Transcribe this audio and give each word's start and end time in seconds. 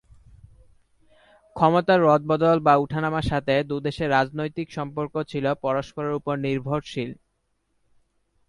ক্ষমতার 1.55 1.99
রদবদল 2.01 2.57
বা 2.59 2.73
উঠানামার 2.75 3.29
সাথে 3.31 3.53
দু 3.63 3.75
দেশের 3.79 4.09
রাজনৈতিক 4.09 4.67
সম্পর্ক 4.71 5.13
ছিল 5.23 5.45
পরস্পরের 5.63 6.13
ওপর 6.13 6.35
নির্ভরশীল। 6.39 7.11